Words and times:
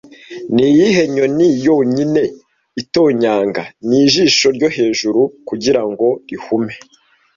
Niyihe 0.53 1.03
nyoni 1.13 1.47
yonyine 1.65 2.23
itonyanga 2.81 3.63
ni 3.87 3.97
ijisho 4.03 4.47
ryo 4.57 4.69
hejuru 4.77 5.21
kugirango 5.47 6.07
rihume 6.27 6.73